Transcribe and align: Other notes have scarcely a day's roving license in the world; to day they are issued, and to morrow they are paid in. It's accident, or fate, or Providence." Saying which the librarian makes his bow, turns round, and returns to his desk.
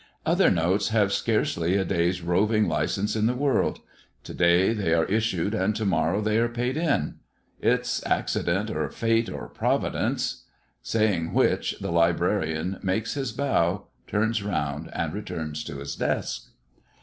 Other 0.25 0.49
notes 0.49 0.87
have 0.89 1.13
scarcely 1.13 1.77
a 1.77 1.85
day's 1.85 2.23
roving 2.23 2.67
license 2.67 3.15
in 3.15 3.27
the 3.27 3.35
world; 3.35 3.81
to 4.23 4.33
day 4.33 4.73
they 4.73 4.95
are 4.95 5.05
issued, 5.05 5.53
and 5.53 5.75
to 5.75 5.85
morrow 5.85 6.21
they 6.21 6.39
are 6.39 6.49
paid 6.49 6.75
in. 6.75 7.19
It's 7.59 8.03
accident, 8.03 8.71
or 8.71 8.89
fate, 8.89 9.29
or 9.29 9.47
Providence." 9.47 10.45
Saying 10.81 11.33
which 11.33 11.75
the 11.81 11.91
librarian 11.91 12.79
makes 12.81 13.13
his 13.13 13.31
bow, 13.31 13.89
turns 14.07 14.41
round, 14.41 14.89
and 14.91 15.13
returns 15.13 15.63
to 15.65 15.77
his 15.77 15.95
desk. 15.95 16.49